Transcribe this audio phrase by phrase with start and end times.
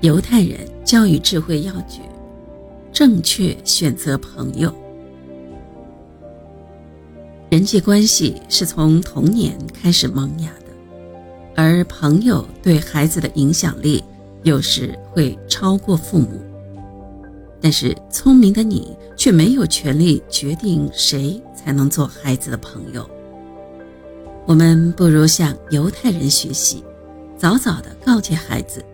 [0.00, 2.00] 犹太人教育智慧要诀：
[2.92, 4.72] 正确选择朋友。
[7.50, 10.66] 人际关系是从童年开始萌芽的，
[11.56, 14.04] 而朋友对孩子的影响力
[14.44, 16.40] 有时会超过父母。
[17.60, 23.04] 但是聪明的你却没有权利决定谁才能做孩子的朋友。
[24.46, 26.84] 我们不如向犹太人学习，
[27.36, 28.84] 早早的告诫孩子。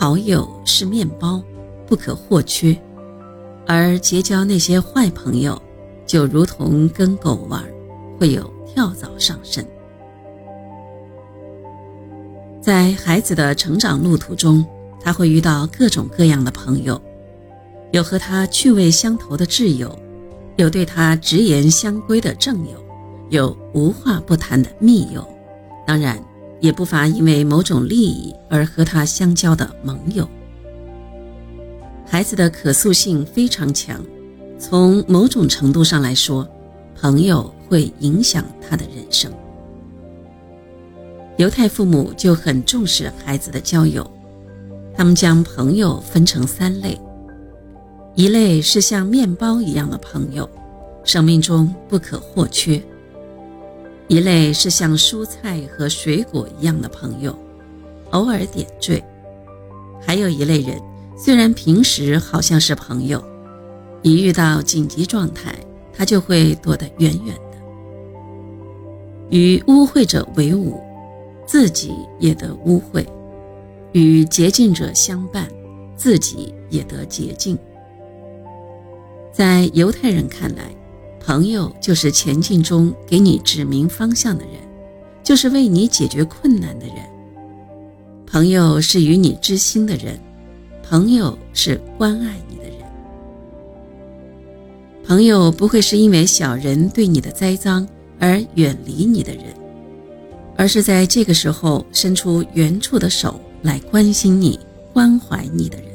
[0.00, 1.42] 好友是面包，
[1.84, 2.78] 不可或缺；
[3.66, 5.60] 而结交那些坏朋友，
[6.06, 7.64] 就如同跟狗玩，
[8.16, 9.66] 会有跳蚤上身。
[12.60, 14.64] 在孩子的成长路途中，
[15.00, 17.02] 他会遇到各种各样的朋友，
[17.90, 19.98] 有和他趣味相投的挚友，
[20.54, 22.80] 有对他直言相归的正友，
[23.30, 25.26] 有无话不谈的密友，
[25.84, 26.22] 当然。
[26.60, 30.28] 也不乏因为某种利益而和他相交的盟友。
[32.06, 34.04] 孩子的可塑性非常强，
[34.58, 36.48] 从某种程度上来说，
[37.00, 39.30] 朋友会影响他的人生。
[41.36, 44.10] 犹太父母就很重视孩子的交友，
[44.96, 46.98] 他们将朋友分成三类：
[48.16, 50.48] 一类是像面包一样的朋友，
[51.04, 52.82] 生命中不可或缺。
[54.08, 57.38] 一类是像蔬菜和水果一样的朋友，
[58.10, 59.02] 偶尔点缀；
[60.00, 60.80] 还有一类人，
[61.14, 63.22] 虽然平时好像是朋友，
[64.02, 65.54] 一遇到紧急状态，
[65.92, 67.58] 他就会躲得远远的。
[69.28, 70.80] 与污秽者为伍，
[71.46, 73.04] 自己也得污秽；
[73.92, 75.46] 与洁净者相伴，
[75.96, 77.58] 自己也得洁净。
[79.30, 80.77] 在犹太人看来。
[81.20, 84.54] 朋友就是前进中给你指明方向的人，
[85.22, 86.96] 就是为你解决困难的人。
[88.26, 90.18] 朋友是与你知心的人，
[90.82, 92.78] 朋友是关爱你的人。
[95.04, 97.86] 朋友不会是因为小人对你的栽赃
[98.18, 99.44] 而远离你的人，
[100.56, 104.58] 而是在这个时候伸出援助的手来关心你、
[104.92, 105.87] 关怀你的人。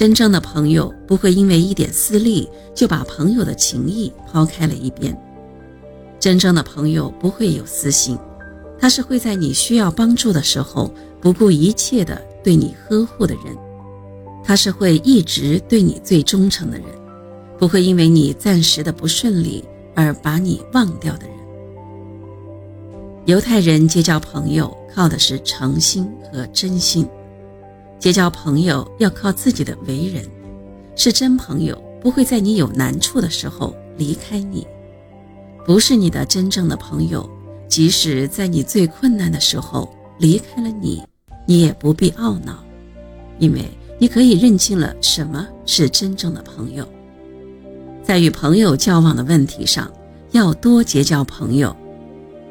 [0.00, 5.14] 真正的朋友不会因为一点私利就把朋友的情谊抛开了一边。
[6.18, 8.16] 真正的朋友不会有私心，
[8.78, 10.90] 他是会在你需要帮助的时候
[11.20, 13.54] 不顾一切的对你呵护的人，
[14.42, 16.86] 他是会一直对你最忠诚的人，
[17.58, 19.62] 不会因为你暂时的不顺利
[19.94, 21.36] 而把你忘掉的人。
[23.26, 27.06] 犹太人结交朋友靠的是诚心和真心。
[28.00, 30.24] 结交朋友要靠自己的为人，
[30.96, 34.66] 是真朋友不会在你有难处的时候离开你，
[35.66, 37.28] 不是你的真正的朋友，
[37.68, 41.02] 即使在你最困难的时候离开了你，
[41.46, 42.64] 你也不必懊恼，
[43.38, 43.66] 因为
[43.98, 46.88] 你可以认清了什么是真正的朋友。
[48.02, 49.92] 在与朋友交往的问题上，
[50.30, 51.76] 要多结交朋友，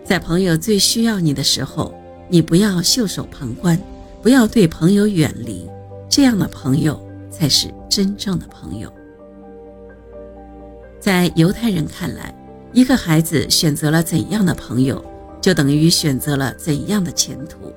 [0.04, 1.92] 在朋友最需要你的时候，
[2.30, 3.82] 你不要袖手旁观。
[4.22, 5.66] 不要对朋友远离，
[6.10, 7.00] 这样的朋友
[7.32, 8.92] 才是真正的朋友。
[11.00, 12.36] 在犹太人看来，
[12.74, 15.02] 一个孩子选择了怎样的朋友，
[15.40, 17.74] 就等于选择了怎样的前途。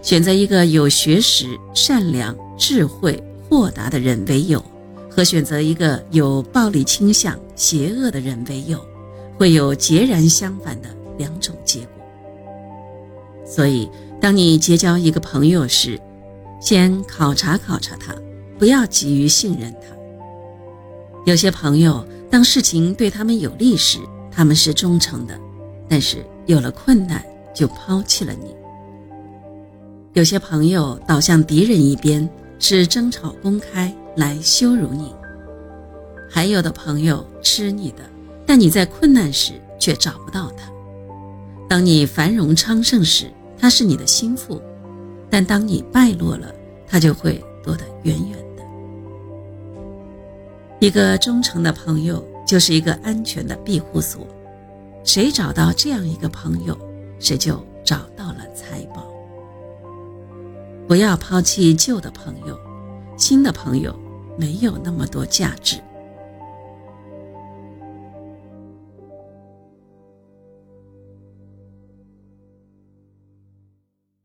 [0.00, 4.64] 选择一个有学识、善良、智慧、豁达的人为友，
[5.10, 8.80] 和选择一个有暴力倾向、邪恶的人为友，
[9.36, 10.88] 会有截然相反的
[11.18, 11.90] 两种结果。
[13.44, 13.86] 所以。
[14.20, 15.98] 当你结交一个朋友时，
[16.60, 18.14] 先考察考察他，
[18.58, 19.96] 不要急于信任他。
[21.24, 23.98] 有些朋友，当事情对他们有利时，
[24.30, 25.34] 他们是忠诚的；
[25.88, 28.54] 但是有了困难，就抛弃了你。
[30.12, 32.28] 有些朋友倒向敌人一边，
[32.58, 35.14] 是争吵公开来羞辱你；
[36.28, 38.02] 还有的朋友吃你的，
[38.44, 40.70] 但你在困难时却找不到他。
[41.68, 43.30] 当你繁荣昌盛时，
[43.60, 44.60] 他是你的心腹，
[45.28, 46.54] 但当你败落了，
[46.86, 48.62] 他就会躲得远远的。
[50.78, 54.26] 一个忠诚的朋友就是一个安全的庇护所，
[55.04, 56.74] 谁找到这样一个朋友，
[57.18, 59.06] 谁就找到了财宝。
[60.88, 62.58] 不要抛弃旧的朋友，
[63.18, 63.94] 新的朋友
[64.38, 65.76] 没有那么多价值。